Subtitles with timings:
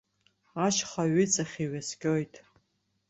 [0.65, 2.33] Ашьха ҩыҵахь иҩаскьоит.